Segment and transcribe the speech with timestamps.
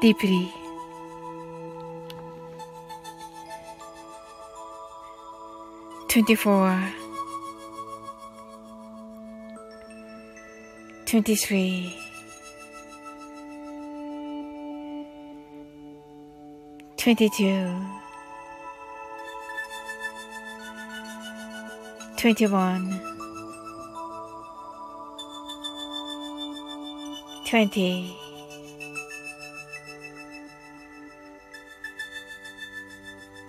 [0.00, 0.52] deeply.
[6.08, 6.76] Twenty four,
[11.06, 11.96] twenty three,
[16.96, 17.70] twenty two,
[22.16, 23.00] twenty one,
[27.46, 28.19] twenty.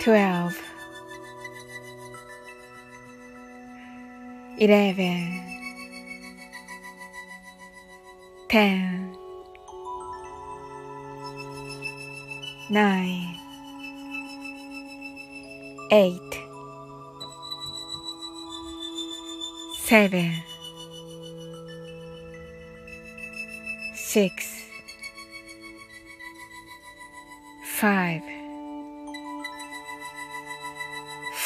[0.00, 0.56] 12
[4.58, 5.42] 11
[8.48, 9.16] 10
[12.70, 13.40] 9
[15.90, 16.20] 8
[19.84, 20.44] 7
[23.94, 24.32] 6
[27.80, 28.39] 5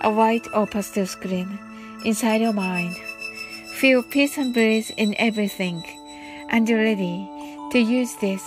[0.00, 1.58] a white or pastel screen
[2.04, 2.96] inside your mind.
[3.74, 5.82] Feel peace and bliss in everything,
[6.50, 7.28] and you're ready
[7.72, 8.42] to use this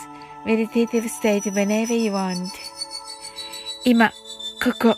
[0.45, 2.50] meditative state whenever you want.
[3.85, 4.13] 今、
[4.63, 4.95] ここ。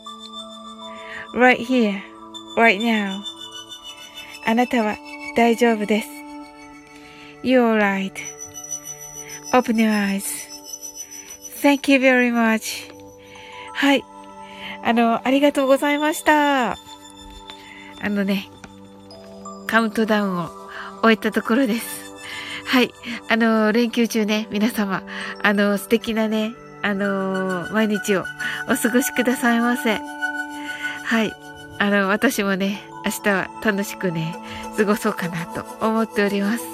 [1.36, 2.02] right here,
[2.56, 3.22] right now.
[4.46, 4.98] あなたは
[5.36, 6.08] 大丈夫です。
[7.44, 8.14] You're right.
[9.54, 10.24] Open your eyes.
[11.62, 12.92] Thank you very much.
[13.74, 14.04] はい。
[14.85, 16.73] あの、ありがとうございました。
[16.73, 16.77] あ
[18.03, 18.49] のね、
[19.67, 20.51] カウントダウンを
[21.03, 22.15] 終えたところです。
[22.67, 22.93] はい。
[23.29, 25.03] あの、連休中ね、皆様、
[25.43, 28.25] あの、素敵なね、あの、毎日を
[28.69, 30.01] お過ごしくださいませ。
[31.05, 31.33] はい。
[31.79, 34.37] あの、私もね、明日は楽しくね、
[34.77, 36.65] 過ごそうかなと思っております。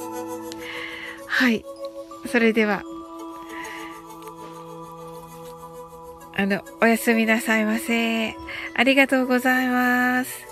[1.27, 1.65] はい。
[2.31, 2.83] それでは、
[6.39, 8.35] あの、おやすみなさいませ。
[8.75, 10.47] ありがとうございます。